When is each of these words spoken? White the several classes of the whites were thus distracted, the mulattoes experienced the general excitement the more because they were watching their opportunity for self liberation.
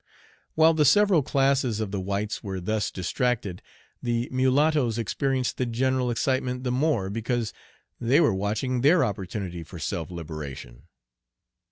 White 0.55 0.77
the 0.77 0.83
several 0.85 1.21
classes 1.21 1.79
of 1.79 1.91
the 1.91 1.99
whites 1.99 2.43
were 2.43 2.59
thus 2.59 2.89
distracted, 2.89 3.61
the 4.01 4.27
mulattoes 4.31 4.97
experienced 4.97 5.57
the 5.57 5.67
general 5.67 6.09
excitement 6.09 6.63
the 6.63 6.71
more 6.71 7.11
because 7.11 7.53
they 7.99 8.19
were 8.19 8.33
watching 8.33 8.81
their 8.81 9.03
opportunity 9.05 9.61
for 9.61 9.77
self 9.77 10.09
liberation. 10.09 10.87